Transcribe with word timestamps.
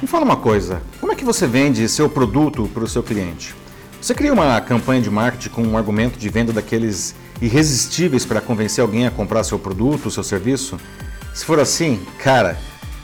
Me 0.00 0.06
fala 0.06 0.24
uma 0.24 0.36
coisa, 0.36 0.80
como 1.00 1.10
é 1.10 1.16
que 1.16 1.24
você 1.24 1.44
vende 1.44 1.88
seu 1.88 2.08
produto 2.08 2.70
para 2.72 2.84
o 2.84 2.88
seu 2.88 3.02
cliente? 3.02 3.52
Você 4.00 4.14
cria 4.14 4.32
uma 4.32 4.60
campanha 4.60 5.02
de 5.02 5.10
marketing 5.10 5.48
com 5.48 5.62
um 5.62 5.76
argumento 5.76 6.16
de 6.16 6.28
venda 6.28 6.52
daqueles 6.52 7.16
irresistíveis 7.42 8.24
para 8.24 8.40
convencer 8.40 8.80
alguém 8.80 9.08
a 9.08 9.10
comprar 9.10 9.42
seu 9.42 9.58
produto, 9.58 10.08
seu 10.08 10.22
serviço? 10.22 10.78
Se 11.34 11.44
for 11.44 11.58
assim, 11.58 12.00
cara, 12.22 12.56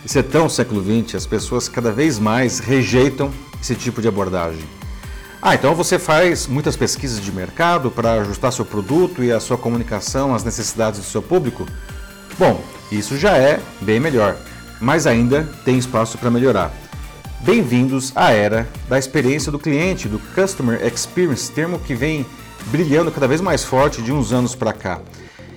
isso 0.04 0.16
é 0.16 0.22
tão 0.22 0.48
século 0.48 0.80
XX, 0.80 1.16
as 1.16 1.26
pessoas 1.26 1.68
cada 1.68 1.90
vez 1.90 2.20
mais 2.20 2.60
rejeitam 2.60 3.28
esse 3.60 3.74
tipo 3.74 4.00
de 4.00 4.06
abordagem. 4.06 4.62
Ah, 5.42 5.56
então 5.56 5.74
você 5.74 5.98
faz 5.98 6.46
muitas 6.46 6.76
pesquisas 6.76 7.20
de 7.20 7.32
mercado 7.32 7.90
para 7.90 8.20
ajustar 8.20 8.52
seu 8.52 8.64
produto 8.64 9.24
e 9.24 9.32
a 9.32 9.40
sua 9.40 9.58
comunicação 9.58 10.32
às 10.32 10.44
necessidades 10.44 11.00
do 11.00 11.06
seu 11.06 11.20
público? 11.20 11.66
Bom, 12.38 12.62
isso 12.92 13.18
já 13.18 13.36
é 13.36 13.58
bem 13.80 13.98
melhor, 13.98 14.36
mas 14.80 15.08
ainda 15.08 15.42
tem 15.64 15.76
espaço 15.76 16.16
para 16.18 16.30
melhorar. 16.30 16.83
Bem-vindos 17.40 18.12
à 18.14 18.30
era 18.30 18.66
da 18.88 18.98
experiência 18.98 19.52
do 19.52 19.58
cliente, 19.58 20.08
do 20.08 20.18
Customer 20.18 20.82
Experience, 20.86 21.50
termo 21.50 21.78
que 21.78 21.94
vem 21.94 22.24
brilhando 22.66 23.10
cada 23.10 23.28
vez 23.28 23.40
mais 23.40 23.62
forte 23.62 24.00
de 24.00 24.12
uns 24.12 24.32
anos 24.32 24.54
para 24.54 24.72
cá. 24.72 25.00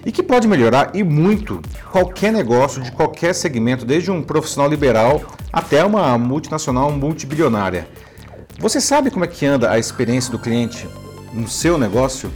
E 0.05 0.11
que 0.11 0.21
pode 0.21 0.47
melhorar 0.47 0.91
e 0.93 1.03
muito 1.03 1.61
qualquer 1.89 2.33
negócio 2.33 2.81
de 2.81 2.91
qualquer 2.91 3.33
segmento, 3.33 3.85
desde 3.85 4.11
um 4.11 4.21
profissional 4.21 4.69
liberal 4.69 5.21
até 5.51 5.83
uma 5.83 6.17
multinacional 6.17 6.91
multibilionária. 6.91 7.87
Você 8.59 8.81
sabe 8.81 9.09
como 9.09 9.23
é 9.23 9.27
que 9.27 9.45
anda 9.45 9.71
a 9.71 9.79
experiência 9.79 10.31
do 10.31 10.39
cliente 10.39 10.87
no 11.33 11.47
seu 11.47 11.77
negócio? 11.77 12.31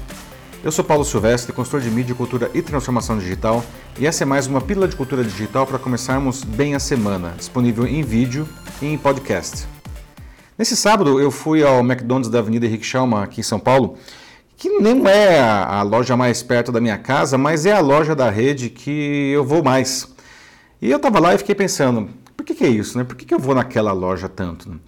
Eu 0.64 0.72
sou 0.72 0.86
Paulo 0.86 1.04
Silvestre, 1.04 1.52
consultor 1.52 1.82
de 1.82 1.90
mídia, 1.90 2.14
cultura 2.14 2.52
e 2.54 2.62
transformação 2.62 3.18
digital, 3.18 3.66
e 3.98 4.06
essa 4.06 4.24
é 4.24 4.26
mais 4.28 4.46
uma 4.46 4.62
pílula 4.62 4.88
de 4.88 4.96
cultura 4.96 5.24
digital 5.24 5.66
para 5.66 5.80
começarmos 5.80 6.44
bem 6.44 6.76
a 6.76 6.80
semana, 6.80 7.34
disponível 7.36 7.88
em 7.88 8.04
vídeo 8.04 8.48
e 8.80 8.86
em 8.86 8.96
podcast. 8.96 9.66
Nesse 10.56 10.78
sábado 10.78 11.20
eu 11.20 11.32
fui 11.32 11.64
ao 11.64 11.80
McDonald's 11.80 12.30
da 12.30 12.38
Avenida 12.38 12.68
Henrique 12.68 12.86
Schalman, 12.86 13.24
aqui 13.24 13.40
em 13.40 13.44
São 13.44 13.60
Paulo, 13.60 13.98
que 14.56 14.70
não 14.70 15.08
é 15.08 15.40
a 15.40 15.82
loja 15.82 16.16
mais 16.16 16.44
perto 16.44 16.72
da 16.72 16.80
minha 16.80 17.00
casa, 17.00 17.40
mas 17.40 17.66
é 17.66 17.72
a 17.72 17.80
loja 17.80 18.16
da 18.16 18.30
rede 18.30 18.70
que 18.70 19.32
eu 19.34 19.44
vou 19.44 19.64
mais. 19.64 20.14
E 20.80 20.92
eu 20.92 20.98
estava 20.98 21.20
lá 21.20 21.34
e 21.34 21.40
fiquei 21.40 21.56
pensando, 21.56 22.08
por 22.38 22.46
que, 22.46 22.54
que 22.54 22.64
é 22.64 22.70
isso? 22.70 23.00
Né? 23.00 23.04
Por 23.04 23.16
que, 23.16 23.26
que 23.26 23.34
eu 23.34 23.40
vou 23.40 23.56
naquela 23.56 23.94
loja 23.94 24.30
tanto? 24.30 24.80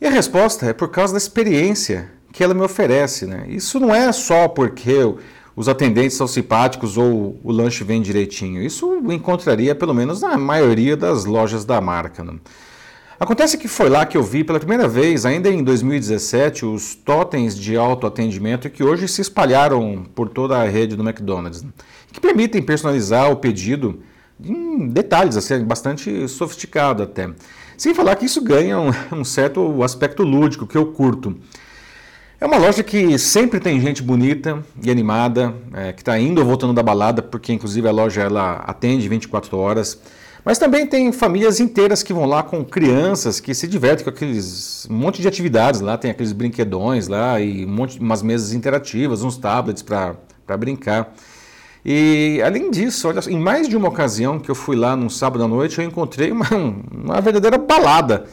E 0.00 0.06
a 0.06 0.10
resposta 0.10 0.66
é 0.66 0.72
por 0.72 0.90
causa 0.90 1.12
da 1.12 1.18
experiência 1.18 2.08
que 2.32 2.42
ela 2.42 2.54
me 2.54 2.62
oferece. 2.62 3.26
Né? 3.26 3.44
Isso 3.48 3.78
não 3.78 3.94
é 3.94 4.10
só 4.10 4.48
porque 4.48 5.14
os 5.54 5.68
atendentes 5.68 6.16
são 6.16 6.26
simpáticos 6.26 6.96
ou 6.96 7.38
o 7.44 7.52
lanche 7.52 7.84
vem 7.84 8.00
direitinho. 8.00 8.62
Isso 8.62 8.94
encontraria 9.10 9.74
pelo 9.74 9.94
menos 9.94 10.22
na 10.22 10.38
maioria 10.38 10.96
das 10.96 11.24
lojas 11.24 11.64
da 11.64 11.80
marca. 11.80 12.24
Né? 12.24 12.34
Acontece 13.20 13.58
que 13.58 13.68
foi 13.68 13.88
lá 13.88 14.04
que 14.06 14.16
eu 14.16 14.22
vi 14.22 14.42
pela 14.42 14.58
primeira 14.58 14.88
vez, 14.88 15.24
ainda 15.24 15.48
em 15.48 15.62
2017, 15.62 16.64
os 16.64 16.94
totens 16.94 17.56
de 17.56 17.76
autoatendimento 17.76 18.68
que 18.70 18.82
hoje 18.82 19.06
se 19.06 19.20
espalharam 19.20 20.04
por 20.14 20.28
toda 20.28 20.56
a 20.56 20.64
rede 20.64 20.96
do 20.96 21.08
McDonald's, 21.08 21.62
né? 21.62 21.70
que 22.10 22.20
permitem 22.20 22.60
personalizar 22.62 23.30
o 23.30 23.36
pedido 23.36 24.00
em 24.42 24.88
detalhes, 24.88 25.36
assim, 25.36 25.62
bastante 25.62 26.26
sofisticado 26.26 27.02
até. 27.02 27.30
Sem 27.76 27.94
falar 27.94 28.16
que 28.16 28.24
isso 28.24 28.40
ganha 28.42 28.78
um, 28.80 28.90
um 29.20 29.24
certo 29.24 29.82
aspecto 29.82 30.22
lúdico 30.22 30.66
que 30.66 30.76
eu 30.76 30.86
curto. 30.86 31.36
É 32.42 32.44
uma 32.44 32.58
loja 32.58 32.82
que 32.82 33.16
sempre 33.20 33.60
tem 33.60 33.80
gente 33.80 34.02
bonita 34.02 34.64
e 34.82 34.90
animada, 34.90 35.54
é, 35.74 35.92
que 35.92 36.02
está 36.02 36.18
indo 36.18 36.40
ou 36.40 36.44
voltando 36.44 36.72
da 36.72 36.82
balada, 36.82 37.22
porque 37.22 37.52
inclusive 37.52 37.86
a 37.86 37.92
loja 37.92 38.20
ela 38.20 38.54
atende 38.66 39.08
24 39.08 39.56
horas. 39.56 39.96
Mas 40.44 40.58
também 40.58 40.84
tem 40.84 41.12
famílias 41.12 41.60
inteiras 41.60 42.02
que 42.02 42.12
vão 42.12 42.24
lá 42.24 42.42
com 42.42 42.64
crianças 42.64 43.38
que 43.38 43.54
se 43.54 43.68
divertem 43.68 44.02
com 44.02 44.10
aqueles 44.10 44.88
um 44.90 44.94
monte 44.94 45.22
de 45.22 45.28
atividades 45.28 45.80
lá, 45.80 45.96
tem 45.96 46.10
aqueles 46.10 46.32
brinquedões 46.32 47.06
lá 47.06 47.40
e 47.40 47.64
um 47.64 47.68
monte, 47.68 48.00
umas 48.00 48.22
mesas 48.22 48.52
interativas, 48.52 49.22
uns 49.22 49.36
tablets 49.36 49.84
para 49.84 50.16
brincar. 50.58 51.14
E 51.84 52.42
além 52.44 52.72
disso, 52.72 53.06
olha, 53.06 53.20
em 53.30 53.38
mais 53.38 53.68
de 53.68 53.76
uma 53.76 53.86
ocasião 53.86 54.40
que 54.40 54.50
eu 54.50 54.56
fui 54.56 54.74
lá 54.74 54.96
num 54.96 55.08
sábado 55.08 55.44
à 55.44 55.46
noite, 55.46 55.78
eu 55.78 55.84
encontrei 55.84 56.32
uma, 56.32 56.48
uma 56.90 57.20
verdadeira 57.20 57.56
balada. 57.56 58.24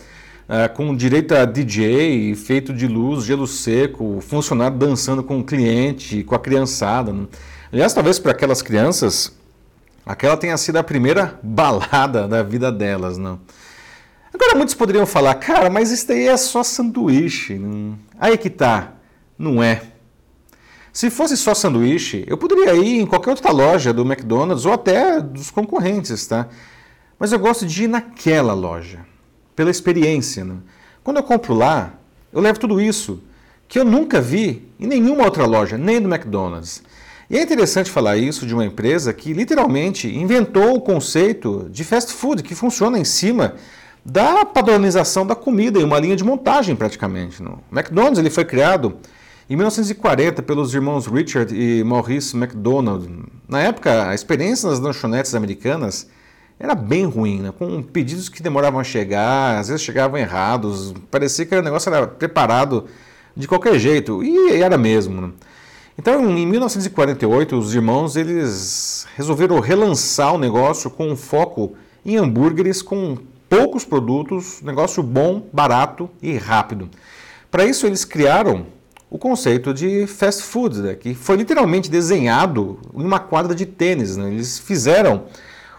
Uh, 0.50 0.74
com 0.74 0.96
direito 0.96 1.36
a 1.36 1.46
DJ, 1.46 2.34
feito 2.34 2.74
de 2.74 2.88
luz, 2.88 3.24
gelo 3.24 3.46
seco, 3.46 4.20
funcionário 4.20 4.76
dançando 4.76 5.24
com 5.24 5.40
o 5.40 5.44
cliente, 5.44 6.24
com 6.24 6.34
a 6.34 6.40
criançada. 6.40 7.14
Né? 7.14 7.28
Aliás, 7.72 7.94
talvez 7.94 8.18
para 8.18 8.32
aquelas 8.32 8.64
crianças, 8.64 9.32
aquela 10.04 10.36
tenha 10.36 10.58
sido 10.58 10.78
a 10.78 10.84
primeira 10.84 11.40
balada 11.44 12.28
da 12.28 12.42
vida 12.42 12.72
delas. 12.72 13.16
Não? 13.20 13.40
Agora, 14.34 14.56
muitos 14.56 14.74
poderiam 14.74 15.06
falar, 15.06 15.36
cara, 15.36 15.70
mas 15.70 15.92
isso 15.92 16.08
daí 16.08 16.28
é 16.28 16.36
só 16.36 16.64
sanduíche. 16.64 17.60
Não? 17.60 17.96
Aí 18.20 18.36
que 18.36 18.50
tá, 18.50 18.94
não 19.38 19.62
é. 19.62 19.84
Se 20.92 21.12
fosse 21.12 21.38
só 21.38 21.54
sanduíche, 21.54 22.26
eu 22.28 22.38
poderia 22.38 22.74
ir 22.74 23.00
em 23.00 23.06
qualquer 23.06 23.30
outra 23.30 23.52
loja 23.52 23.94
do 23.94 24.02
McDonald's 24.02 24.66
ou 24.66 24.74
até 24.74 25.22
dos 25.22 25.52
concorrentes, 25.52 26.26
tá? 26.26 26.48
Mas 27.20 27.31
eu 27.31 27.38
gosto 27.38 27.68
de 27.68 27.84
ir 27.84 27.88
naquela 27.88 28.54
loja, 28.54 29.06
pela 29.59 29.70
experiência. 29.70 30.46
Né? 30.46 30.56
Quando 31.03 31.18
eu 31.18 31.24
compro 31.24 31.53
lá, 31.53 31.94
eu 32.31 32.40
levo 32.40 32.58
tudo 32.58 32.80
isso 32.80 33.22
que 33.68 33.78
eu 33.78 33.84
nunca 33.84 34.22
vi 34.22 34.72
em 34.80 34.88
nenhuma 34.88 35.25
outra 35.25 35.46
loja, 35.46 35.78
nem 35.78 36.00
do 36.00 36.08
McDonald's. 36.08 36.81
E 37.30 37.38
é 37.38 37.42
interessante 37.42 37.92
falar 37.92 38.16
isso 38.16 38.46
de 38.48 38.53
uma 38.53 38.66
empresa 38.66 39.12
que 39.12 39.34
literalmente 39.34 40.08
inventou 40.08 40.75
o 40.75 40.80
conceito 40.80 41.68
de 41.69 41.84
fast 41.84 42.14
food, 42.14 42.42
que 42.42 42.56
funciona 42.56 42.98
em 42.98 43.03
cima 43.03 43.56
da 44.06 44.46
padronização 44.46 45.28
da 45.28 45.36
comida 45.36 45.78
em 45.78 45.84
uma 45.84 46.00
linha 46.00 46.16
de 46.16 46.24
montagem 46.24 46.74
praticamente. 46.74 47.44
O 47.44 47.59
McDonald's 47.69 48.18
ele 48.18 48.30
foi 48.30 48.46
criado 48.46 48.96
em 49.50 49.58
1940, 49.58 50.42
pelos 50.42 50.74
irmãos 50.74 51.06
Richard 51.06 51.53
e 51.53 51.84
Maurice 51.84 52.34
McDonald, 52.34 53.09
na 53.46 53.59
época, 53.59 54.08
a 54.08 54.16
experiência 54.16 54.69
nas 54.69 54.80
lanchonetes 54.80 55.36
americanas 55.36 56.08
era 56.59 56.75
bem 56.75 57.06
ruim, 57.06 57.40
né? 57.40 57.53
com 57.58 57.81
pedidos 57.81 58.28
que 58.28 58.44
demoravam 58.44 58.80
a 58.80 58.84
chegar, 58.84 59.58
às 59.58 59.70
vezes 59.70 59.81
chegavam 59.81 60.20
errados, 60.20 60.94
parecia 61.09 61.46
que 61.46 61.56
o 61.56 61.62
negócio 61.62 61.94
era 61.94 62.06
preparado 62.06 62.86
de 63.36 63.47
qualquer 63.47 63.80
jeito, 63.80 64.22
e 64.22 64.62
era 64.62 64.78
mesmo. 64.78 65.22
Né? 65.22 65.31
Então, 65.98 66.30
em 66.38 66.46
1948, 66.46 67.58
os 67.58 67.74
irmãos 67.74 68.18
eles 68.18 69.08
resolveram 69.16 69.59
relançar 69.62 70.36
o 70.36 70.38
negócio 70.38 70.90
com 70.90 71.09
um 71.09 71.16
foco 71.16 71.75
em 72.06 72.18
hambúrgueres 72.18 72.81
com 72.81 73.18
poucos 73.48 73.86
produtos, 73.86 74.62
negócio 74.62 75.02
bom, 75.02 75.48
barato 75.53 76.09
e 76.22 76.38
rápido. 76.38 76.90
Para 77.50 77.66
isso, 77.66 77.88
eles 77.88 78.03
criaram 78.03 78.68
o 79.09 79.18
conceito 79.18 79.74
de 79.74 80.06
fast 80.06 80.44
food, 80.44 80.81
né, 80.81 80.94
que 80.94 81.16
foi 81.16 81.36
literalmente 81.38 81.90
desenhado 81.90 82.80
em 82.94 83.03
uma 83.03 83.19
quadra 83.19 83.56
de 83.56 83.66
tênis. 83.66 84.16
Né? 84.16 84.30
Eles 84.30 84.59
fizeram 84.59 85.24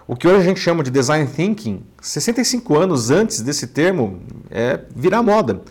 o 0.07 0.17
que 0.17 0.27
hoje 0.27 0.41
a 0.41 0.45
gente 0.45 0.61
chama 0.61 0.83
de 0.83 0.91
design 0.91 1.27
thinking 1.27 1.83
65 2.01 2.77
anos 2.77 3.11
antes 3.11 3.41
desse 3.41 3.67
termo 3.69 4.21
é, 4.51 4.81
virar 4.95 5.23
moda. 5.23 5.63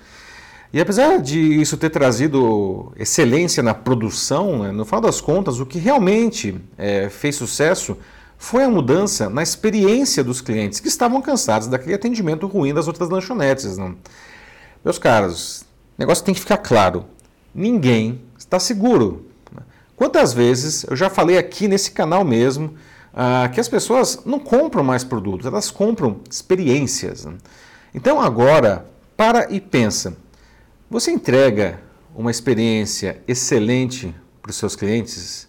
E 0.71 0.79
apesar 0.79 1.17
de 1.17 1.39
isso 1.39 1.77
ter 1.77 1.89
trazido 1.89 2.93
excelência 2.95 3.63
na 3.63 3.73
produção, 3.73 4.63
né, 4.63 4.71
no 4.71 4.85
final 4.85 5.01
das 5.01 5.19
contas, 5.19 5.59
o 5.59 5.65
que 5.65 5.79
realmente 5.79 6.59
é, 6.77 7.09
fez 7.09 7.35
sucesso 7.35 7.97
foi 8.37 8.63
a 8.63 8.69
mudança 8.69 9.29
na 9.29 9.41
experiência 9.41 10.23
dos 10.23 10.41
clientes 10.41 10.79
que 10.79 10.87
estavam 10.87 11.21
cansados 11.21 11.67
daquele 11.67 11.95
atendimento 11.95 12.47
ruim 12.47 12.73
das 12.73 12.87
outras 12.87 13.09
lanchonetes. 13.09 13.77
Né? 13.77 13.95
Meus 14.85 14.99
caros, 14.99 15.61
o 15.61 15.65
negócio 15.99 16.23
tem 16.23 16.33
que 16.33 16.39
ficar 16.39 16.57
claro 16.57 17.05
ninguém 17.53 18.21
está 18.37 18.59
seguro. 18.59 19.25
Quantas 19.95 20.33
vezes 20.33 20.85
eu 20.89 20.95
já 20.95 21.09
falei 21.09 21.37
aqui 21.37 21.67
nesse 21.67 21.91
canal 21.91 22.23
mesmo 22.23 22.75
uh, 23.19 23.51
que 23.51 23.59
as 23.59 23.67
pessoas 23.67 24.23
não 24.25 24.39
compram 24.39 24.83
mais 24.83 25.03
produtos, 25.03 25.45
elas 25.45 25.69
compram 25.69 26.21
experiências. 26.31 27.27
Então 27.93 28.21
agora, 28.21 28.85
para 29.17 29.51
e 29.51 29.59
pensa. 29.59 30.15
Você 30.89 31.11
entrega 31.11 31.81
uma 32.15 32.31
experiência 32.31 33.21
excelente 33.27 34.15
para 34.41 34.51
os 34.51 34.55
seus 34.55 34.75
clientes? 34.75 35.47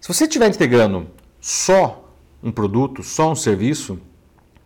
Se 0.00 0.08
você 0.08 0.24
estiver 0.24 0.48
entregando 0.48 1.08
só 1.40 2.14
um 2.42 2.52
produto, 2.52 3.02
só 3.02 3.32
um 3.32 3.34
serviço, 3.34 3.98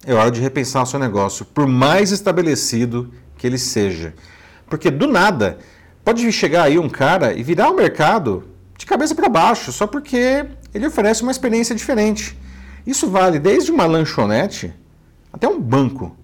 é 0.05 0.13
hora 0.13 0.31
de 0.31 0.41
repensar 0.41 0.83
o 0.83 0.87
seu 0.87 0.99
negócio, 0.99 1.47
por 1.47 1.67
mais 1.67 2.13
estabelecido 2.13 3.11
que 3.37 3.47
ele 3.47 3.59
seja. 3.59 4.15
Porque 4.69 4.91
do 4.91 5.07
nada 5.07 5.59
Pode 6.09 6.33
chegar 6.33 6.63
aí 6.63 6.79
um 6.79 6.89
cara 6.89 7.35
e 7.35 7.43
virar 7.43 7.69
o 7.69 7.77
mercado 7.77 8.45
de 8.79 8.87
cabeça 8.87 9.15
para 9.15 9.29
baixo, 9.29 9.71
só 9.71 9.87
porque 9.87 10.47
ele 10.75 10.87
oferece 10.87 11.23
uma 11.23 11.33
experiência 11.33 11.75
diferente. 11.75 12.37
Isso 12.87 13.09
vale 13.09 13.39
desde 13.39 13.71
uma 13.71 13.87
lanchonete 13.87 14.73
até 15.33 15.49
um 15.49 15.61
banco. 15.61 16.17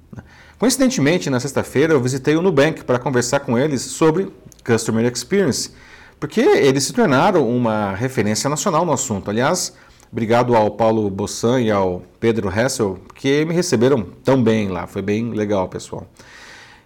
Coincidentemente, 0.58 1.28
na 1.28 1.40
sexta-feira 1.40 1.92
eu 1.92 2.00
visitei 2.00 2.36
o 2.36 2.42
Nubank 2.42 2.84
para 2.84 2.98
conversar 2.98 3.40
com 3.40 3.58
eles 3.58 3.82
sobre 3.82 4.32
Customer 4.64 5.04
Experience, 5.12 5.70
porque 6.18 6.40
eles 6.40 6.84
se 6.84 6.92
tornaram 6.92 7.48
uma 7.48 7.94
referência 7.94 8.48
nacional 8.48 8.84
no 8.84 8.92
assunto. 8.92 9.30
Aliás, 9.30 9.74
Obrigado 10.14 10.54
ao 10.54 10.70
Paulo 10.70 11.10
Bossan 11.10 11.60
e 11.60 11.72
ao 11.72 12.00
Pedro 12.20 12.48
Hessel, 12.48 13.00
que 13.16 13.44
me 13.44 13.52
receberam 13.52 14.06
tão 14.22 14.40
bem 14.40 14.68
lá. 14.68 14.86
Foi 14.86 15.02
bem 15.02 15.32
legal, 15.32 15.68
pessoal. 15.68 16.06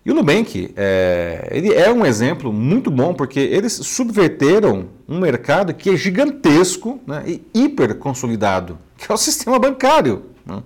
E 0.09 0.11
o 0.11 0.15
Nubank, 0.15 0.73
é, 0.75 1.49
ele 1.51 1.71
é 1.75 1.93
um 1.93 2.07
exemplo 2.07 2.51
muito 2.51 2.91
bom 2.91 3.13
porque 3.13 3.39
eles 3.39 3.75
subverteram 3.75 4.87
um 5.07 5.21
mercado 5.21 5.75
que 5.75 5.91
é 5.91 5.97
gigantesco 5.99 6.99
né, 7.07 7.25
e 7.27 7.43
hiper 7.53 7.95
consolidado, 7.97 8.79
que 8.97 9.13
é 9.13 9.15
o 9.15 9.19
sistema 9.19 9.59
bancário. 9.59 10.23
Né? 10.47 10.63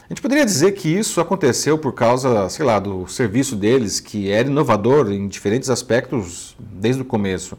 A 0.00 0.08
gente 0.08 0.20
poderia 0.20 0.44
dizer 0.44 0.72
que 0.72 0.88
isso 0.88 1.20
aconteceu 1.20 1.78
por 1.78 1.92
causa, 1.92 2.48
sei 2.48 2.66
lá, 2.66 2.80
do 2.80 3.06
serviço 3.06 3.54
deles, 3.54 4.00
que 4.00 4.28
era 4.28 4.48
inovador 4.48 5.12
em 5.12 5.28
diferentes 5.28 5.70
aspectos 5.70 6.56
desde 6.58 7.02
o 7.02 7.04
começo. 7.04 7.56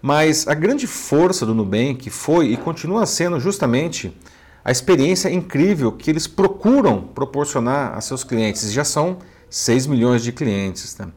Mas 0.00 0.46
a 0.46 0.54
grande 0.54 0.86
força 0.86 1.44
do 1.44 1.56
Nubank 1.56 2.08
foi 2.08 2.52
e 2.52 2.56
continua 2.56 3.04
sendo 3.04 3.40
justamente 3.40 4.16
a 4.64 4.70
experiência 4.70 5.28
incrível 5.28 5.90
que 5.90 6.08
eles 6.08 6.28
procuram 6.28 7.02
proporcionar 7.02 7.98
a 7.98 8.00
seus 8.00 8.22
clientes. 8.22 8.72
Já 8.72 8.84
são 8.84 9.18
6 9.52 9.86
milhões 9.86 10.22
de 10.22 10.32
clientes. 10.32 10.96
Né? 10.96 11.08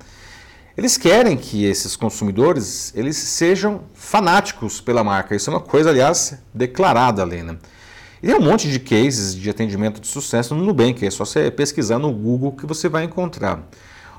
Eles 0.78 0.98
querem 0.98 1.38
que 1.38 1.64
esses 1.64 1.96
consumidores 1.96 2.92
eles 2.94 3.16
sejam 3.16 3.84
fanáticos 3.94 4.82
pela 4.82 5.04
marca. 5.04 5.34
Isso 5.34 5.50
é 5.50 5.54
uma 5.54 5.62
coisa, 5.62 5.90
aliás, 5.90 6.38
declarada 6.54 7.24
ali. 7.24 7.42
Né? 7.42 7.58
E 8.22 8.28
tem 8.28 8.36
um 8.36 8.42
monte 8.42 8.70
de 8.70 8.78
cases 8.78 9.34
de 9.34 9.50
atendimento 9.50 10.02
de 10.02 10.08
sucesso 10.08 10.54
no 10.54 10.66
Nubank, 10.66 11.06
é 11.06 11.10
só 11.10 11.24
você 11.24 11.50
pesquisar 11.50 11.98
no 11.98 12.12
Google 12.12 12.52
que 12.52 12.66
você 12.66 12.90
vai 12.90 13.06
encontrar. 13.06 13.66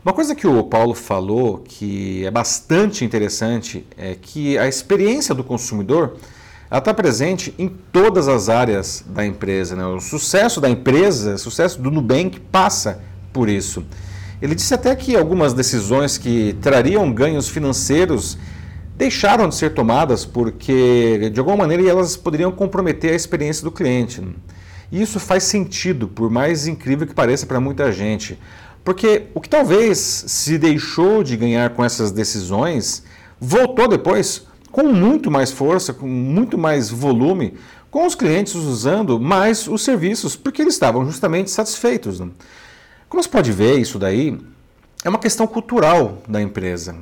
Uma 0.03 0.15
coisa 0.15 0.35
que 0.35 0.47
o 0.47 0.63
Paulo 0.65 0.95
falou 0.95 1.59
que 1.59 2.25
é 2.25 2.31
bastante 2.31 3.05
interessante 3.05 3.87
é 3.99 4.15
que 4.15 4.57
a 4.57 4.67
experiência 4.67 5.35
do 5.35 5.45
consumidor 5.45 6.17
está 6.73 6.95
presente 6.95 7.55
em 7.59 7.69
todas 7.69 8.29
as 8.29 8.49
áreas 8.49 9.05
da 9.07 9.27
empresa. 9.27 9.77
Né? 9.77 9.85
O 9.85 10.01
sucesso 10.01 10.61
da 10.61 10.71
empresa, 10.71 11.35
o 11.35 11.39
sucesso 11.39 11.83
do 11.83 11.91
Nubank 11.91 12.41
passa 12.41 13.03
por 13.33 13.49
isso. 13.49 13.85
Ele 14.41 14.55
disse 14.55 14.75
até 14.75 14.95
que 14.95 15.17
algumas 15.17 15.55
decisões 15.55 16.19
que 16.19 16.55
trariam 16.61 17.11
ganhos 17.13 17.49
financeiros 17.49 18.37
deixaram 18.97 19.49
de 19.49 19.55
ser 19.55 19.75
tomadas 19.75 20.25
porque, 20.25 21.31
de 21.33 21.39
alguma 21.39 21.57
maneira, 21.57 21.89
elas 21.89 22.17
poderiam 22.17 22.53
comprometer 22.53 23.13
a 23.13 23.17
experiência 23.17 23.63
do 23.63 23.71
cliente. 23.71 24.23
E 24.91 25.03
isso 25.03 25.19
faz 25.19 25.45
sentido, 25.45 26.09
por 26.09 26.31
mais 26.31 26.67
incrível 26.67 27.07
que 27.07 27.15
pareça 27.15 27.47
para 27.47 27.61
muita 27.61 27.91
gente. 27.91 28.39
Porque 28.85 29.25
o 29.35 29.41
que 29.41 29.49
talvez 29.49 29.99
se 29.99 30.59
deixou 30.59 31.23
de 31.23 31.37
ganhar 31.37 31.71
com 31.71 31.85
essas 31.85 32.13
decisões 32.13 33.03
voltou 33.41 33.89
depois 33.89 34.47
com 34.71 34.85
muito 34.85 35.31
mais 35.31 35.51
força, 35.51 35.93
com 35.93 36.07
muito 36.07 36.57
mais 36.57 36.89
volume, 36.91 37.55
com 37.91 38.07
os 38.07 38.15
clientes 38.15 38.55
usando 38.55 39.19
mais 39.19 39.67
os 39.67 39.83
serviços, 39.83 40.37
porque 40.37 40.63
eles 40.63 40.75
estavam 40.75 41.05
justamente 41.05 41.51
satisfeitos. 41.51 42.21
Como 43.09 43.23
você 43.23 43.29
pode 43.29 43.53
ver, 43.53 43.79
isso 43.79 43.99
daí 43.99 44.39
é 45.05 45.09
uma 45.09 45.19
questão 45.19 45.47
cultural 45.47 46.19
da 46.29 46.43
empresa. 46.43 46.95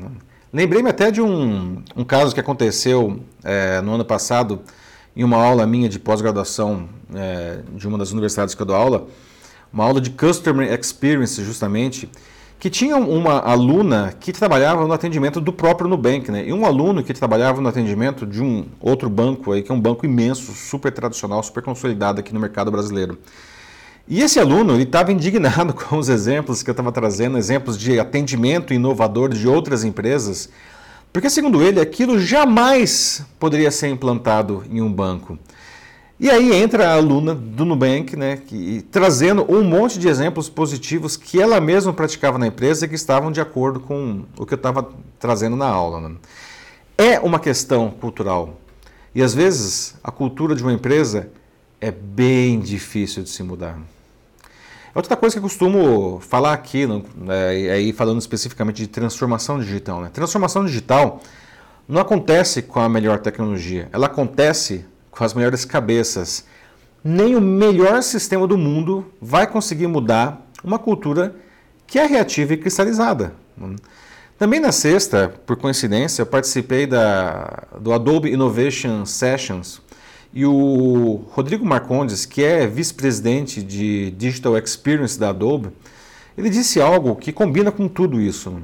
Lembrei-me 0.52 0.90
até 0.90 1.10
de 1.10 1.22
um, 1.22 1.82
um 1.96 2.04
caso 2.04 2.34
que 2.34 2.40
aconteceu 2.40 3.20
é, 3.42 3.80
no 3.80 3.94
ano 3.94 4.04
passado 4.04 4.60
em 5.16 5.24
uma 5.24 5.36
aula 5.36 5.66
minha 5.66 5.88
de 5.88 5.98
pós-graduação 5.98 6.88
é, 7.14 7.60
de 7.74 7.88
uma 7.88 7.96
das 7.96 8.12
universidades 8.12 8.54
que 8.54 8.60
eu 8.60 8.66
dou 8.66 8.76
aula, 8.76 9.06
uma 9.72 9.84
aula 9.84 10.00
de 10.00 10.10
Customer 10.10 10.72
Experience, 10.78 11.42
justamente, 11.42 12.10
que 12.60 12.68
tinha 12.68 12.96
uma 12.96 13.40
aluna 13.40 14.14
que 14.20 14.32
trabalhava 14.32 14.86
no 14.86 14.92
atendimento 14.92 15.40
do 15.40 15.52
próprio 15.52 15.88
Nubank, 15.88 16.30
né? 16.30 16.46
E 16.46 16.52
um 16.52 16.64
aluno 16.64 17.02
que 17.02 17.12
trabalhava 17.12 17.60
no 17.60 17.68
atendimento 17.68 18.26
de 18.26 18.42
um 18.42 18.66
outro 18.80 19.10
banco 19.10 19.52
aí, 19.52 19.62
que 19.62 19.72
é 19.72 19.74
um 19.74 19.80
banco 19.80 20.06
imenso, 20.06 20.52
super 20.52 20.92
tradicional, 20.92 21.42
super 21.42 21.62
consolidado 21.62 22.20
aqui 22.20 22.32
no 22.32 22.40
mercado 22.40 22.70
brasileiro. 22.70 23.18
E 24.06 24.20
esse 24.20 24.38
aluno 24.38 24.78
estava 24.78 25.12
indignado 25.12 25.72
com 25.74 25.98
os 25.98 26.08
exemplos 26.08 26.62
que 26.62 26.68
eu 26.68 26.72
estava 26.72 26.92
trazendo, 26.92 27.38
exemplos 27.38 27.78
de 27.78 27.98
atendimento 27.98 28.74
inovador 28.74 29.30
de 29.30 29.48
outras 29.48 29.82
empresas, 29.82 30.50
porque, 31.12 31.30
segundo 31.30 31.62
ele, 31.62 31.80
aquilo 31.80 32.18
jamais 32.18 33.24
poderia 33.38 33.70
ser 33.70 33.88
implantado 33.88 34.64
em 34.68 34.82
um 34.82 34.92
banco. 34.92 35.38
E 36.18 36.30
aí 36.30 36.52
entra 36.52 36.88
a 36.88 36.94
aluna 36.94 37.34
do 37.34 37.64
Nubank, 37.64 38.16
né, 38.16 38.36
que, 38.36 38.84
trazendo 38.90 39.44
um 39.50 39.64
monte 39.64 39.98
de 39.98 40.08
exemplos 40.08 40.48
positivos 40.48 41.16
que 41.16 41.40
ela 41.40 41.60
mesma 41.60 41.92
praticava 41.92 42.38
na 42.38 42.46
empresa 42.46 42.84
e 42.84 42.88
que 42.88 42.94
estavam 42.94 43.32
de 43.32 43.40
acordo 43.40 43.80
com 43.80 44.24
o 44.38 44.44
que 44.44 44.54
eu 44.54 44.56
estava 44.56 44.88
trazendo 45.18 45.56
na 45.56 45.66
aula. 45.66 46.08
Né? 46.08 46.16
É 46.96 47.20
uma 47.20 47.38
questão 47.38 47.90
cultural. 47.90 48.60
E 49.14 49.22
às 49.22 49.34
vezes 49.34 49.94
a 50.02 50.10
cultura 50.10 50.54
de 50.54 50.62
uma 50.62 50.72
empresa 50.72 51.30
é 51.84 51.90
bem 51.90 52.60
difícil 52.60 53.22
de 53.22 53.28
se 53.28 53.42
mudar. 53.42 53.78
Outra 54.94 55.16
coisa 55.16 55.34
que 55.34 55.38
eu 55.38 55.42
costumo 55.42 56.18
falar 56.20 56.54
aqui, 56.54 56.86
né, 56.86 57.46
aí 57.70 57.92
falando 57.92 58.20
especificamente 58.20 58.76
de 58.76 58.86
transformação 58.86 59.58
digital. 59.58 60.00
Né? 60.00 60.08
Transformação 60.10 60.64
digital 60.64 61.20
não 61.86 62.00
acontece 62.00 62.62
com 62.62 62.80
a 62.80 62.88
melhor 62.88 63.18
tecnologia, 63.18 63.90
ela 63.92 64.06
acontece 64.06 64.86
com 65.10 65.22
as 65.22 65.34
melhores 65.34 65.66
cabeças. 65.66 66.46
Nem 67.02 67.36
o 67.36 67.40
melhor 67.40 68.02
sistema 68.02 68.46
do 68.46 68.56
mundo 68.56 69.04
vai 69.20 69.46
conseguir 69.46 69.86
mudar 69.86 70.40
uma 70.62 70.78
cultura 70.78 71.36
que 71.86 71.98
é 71.98 72.06
reativa 72.06 72.54
e 72.54 72.56
cristalizada. 72.56 73.34
Também 74.38 74.58
na 74.58 74.72
sexta, 74.72 75.28
por 75.44 75.56
coincidência, 75.56 76.22
eu 76.22 76.26
participei 76.26 76.86
da, 76.86 77.64
do 77.78 77.92
Adobe 77.92 78.32
Innovation 78.32 79.04
Sessions, 79.04 79.82
e 80.34 80.44
o 80.44 81.24
Rodrigo 81.30 81.64
Marcondes, 81.64 82.26
que 82.26 82.42
é 82.42 82.66
vice-presidente 82.66 83.62
de 83.62 84.10
Digital 84.10 84.58
Experience 84.58 85.16
da 85.16 85.28
Adobe, 85.28 85.70
ele 86.36 86.50
disse 86.50 86.80
algo 86.80 87.14
que 87.14 87.32
combina 87.32 87.70
com 87.70 87.86
tudo 87.86 88.20
isso. 88.20 88.60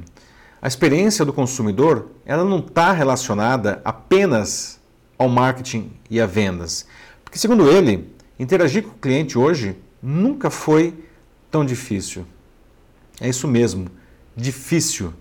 A 0.60 0.66
experiência 0.66 1.24
do 1.24 1.32
consumidor 1.32 2.10
ela 2.26 2.44
não 2.44 2.58
está 2.58 2.90
relacionada 2.90 3.80
apenas 3.84 4.80
ao 5.16 5.28
marketing 5.28 5.92
e 6.10 6.20
a 6.20 6.26
vendas. 6.26 6.86
Porque, 7.22 7.38
segundo 7.38 7.70
ele, 7.70 8.12
interagir 8.36 8.82
com 8.82 8.90
o 8.90 8.98
cliente 8.98 9.38
hoje 9.38 9.76
nunca 10.02 10.50
foi 10.50 10.92
tão 11.52 11.64
difícil. 11.64 12.26
É 13.20 13.28
isso 13.28 13.46
mesmo, 13.46 13.86
difícil. 14.36 15.14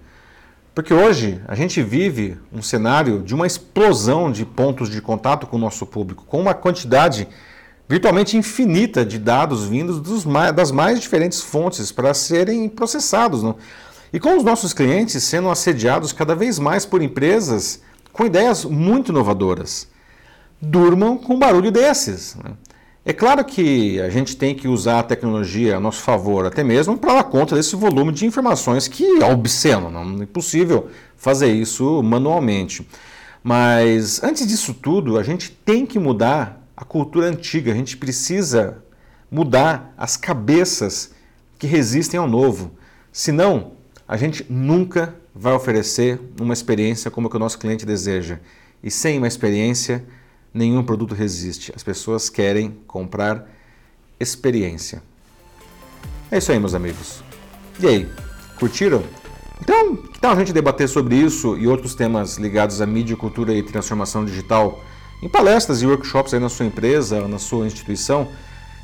Porque 0.74 0.94
hoje 0.94 1.42
a 1.48 1.56
gente 1.56 1.82
vive 1.82 2.38
um 2.54 2.62
cenário 2.62 3.22
de 3.22 3.34
uma 3.34 3.48
explosão 3.48 4.32
de 4.32 4.46
pontos 4.46 4.90
de 4.90 5.02
contato 5.02 5.48
com 5.48 5.58
o 5.58 5.60
nosso 5.60 5.86
público, 5.86 6.24
com 6.26 6.40
uma 6.40 6.54
quantidade 6.54 7.28
virtualmente 7.88 8.38
infinita 8.38 9.04
de 9.04 9.18
dados 9.18 9.66
vindos 9.66 10.00
dos 10.00 10.24
das 10.54 10.72
mais 10.72 11.00
diferentes 11.00 11.42
fontes 11.42 11.92
para 11.92 12.14
serem 12.14 12.70
processados. 12.70 13.42
Não? 13.42 13.56
E 14.14 14.20
com 14.20 14.38
os 14.38 14.44
nossos 14.44 14.74
clientes 14.74 15.24
sendo 15.24 15.50
assediados 15.50 16.14
cada 16.14 16.36
vez 16.36 16.60
mais 16.60 16.86
por 16.86 17.02
empresas 17.02 17.82
com 18.14 18.26
ideias 18.26 18.64
muito 18.64 19.12
inovadoras. 19.12 19.88
Durmam 20.62 21.18
com 21.18 21.36
um 21.36 21.40
barulho 21.40 21.72
desses. 21.72 22.36
Né? 22.36 22.52
É 23.06 23.14
claro 23.14 23.44
que 23.46 24.00
a 24.02 24.10
gente 24.10 24.36
tem 24.36 24.54
que 24.54 24.68
usar 24.68 25.00
a 25.00 25.04
tecnologia 25.04 25.78
a 25.78 25.80
nosso 25.80 26.02
favor, 26.02 26.46
até 26.46 26.64
mesmo 26.64 26.98
para 26.98 27.14
dar 27.14 27.24
conta 27.24 27.56
desse 27.56 27.76
volume 27.76 28.12
de 28.12 28.26
informações 28.26 28.88
que 28.88 29.22
é 29.22 29.26
obsceno, 29.26 29.90
não 29.90 30.22
é 30.22 30.26
possível 30.26 30.90
fazer 31.16 31.52
isso 31.52 32.04
manualmente. 32.04 32.86
Mas 33.42 34.22
antes 34.22 34.46
disso 34.46 34.74
tudo, 34.74 35.18
a 35.18 35.24
gente 35.24 35.50
tem 35.50 35.86
que 35.86 35.98
mudar 35.98 36.62
a 36.76 36.84
cultura 36.84 37.28
antiga, 37.28 37.72
a 37.72 37.76
gente 37.76 37.96
precisa 37.96 38.84
mudar 39.32 39.94
as 39.98 40.18
cabeças 40.18 41.12
que 41.58 41.68
resistem 41.68 42.20
ao 42.20 42.28
novo. 42.28 42.72
Senão, 43.12 43.74
a 44.08 44.18
gente 44.18 44.46
nunca 44.50 45.16
vai 45.34 45.54
oferecer 45.54 46.20
uma 46.40 46.54
experiência 46.54 47.10
como 47.10 47.28
a 47.28 47.30
que 47.30 47.38
o 47.38 47.40
nosso 47.40 47.60
cliente 47.60 47.86
deseja. 47.86 48.40
E 48.84 48.92
sem 48.92 49.18
uma 49.18 49.28
experiência, 49.28 50.04
nenhum 50.54 50.84
produto 50.84 51.14
resiste. 51.14 51.72
As 51.76 51.84
pessoas 51.84 52.30
querem 52.30 52.78
comprar 52.88 53.48
experiência. 54.20 55.02
É 56.32 56.38
isso 56.38 56.52
aí, 56.52 56.60
meus 56.60 56.74
amigos. 56.74 57.24
E 57.80 57.88
aí, 57.88 58.10
curtiram? 58.60 59.04
Então, 59.62 59.96
que 59.96 60.20
tal 60.20 60.32
a 60.32 60.36
gente 60.36 60.54
debater 60.54 60.88
sobre 60.88 61.16
isso 61.16 61.58
e 61.58 61.68
outros 61.68 61.96
temas 61.96 62.38
ligados 62.38 62.82
à 62.82 62.86
mídia, 62.86 63.16
cultura 63.16 63.54
e 63.54 63.64
transformação 63.64 64.24
digital 64.24 64.84
em 65.22 65.28
palestras 65.28 65.82
e 65.82 65.86
workshops 65.86 66.34
aí 66.34 66.40
na 66.40 66.50
sua 66.50 66.66
empresa, 66.66 67.28
na 67.28 67.40
sua 67.40 67.66
instituição? 67.66 68.28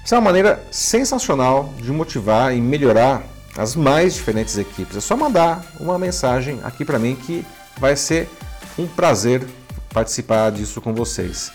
Isso 0.04 0.14
é 0.14 0.18
uma 0.18 0.24
maneira 0.26 0.64
sensacional 0.72 1.74
de 1.78 1.92
motivar 1.92 2.56
e 2.56 2.62
melhorar 2.62 3.24
as 3.58 3.76
mais 3.76 4.16
diferentes 4.16 4.58
equipes. 4.58 4.98
É 4.98 5.02
só 5.02 5.16
mandar 5.16 5.66
uma 5.80 5.98
mensagem 5.98 6.60
aqui 6.64 6.84
para 6.84 7.00
mim 7.00 7.16
que 7.16 7.46
vai 7.78 7.96
ser 7.96 8.30
um 8.78 8.86
prazer 8.86 9.48
participar 9.96 10.52
disso 10.52 10.82
com 10.82 10.94
vocês. 10.94 11.54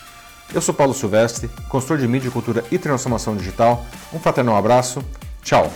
Eu 0.55 0.63
sou 0.63 0.75
Paulo 0.75 0.95
Silvestre, 0.95 1.49
consultor 1.69 1.99
de 1.99 2.09
mídia, 2.09 2.31
cultura 2.31 2.65
e 2.73 2.79
transformação 2.79 3.37
digital. 3.37 3.85
Um 4.15 4.19
fraternal 4.19 4.57
abraço. 4.57 5.05
Tchau. 5.43 5.71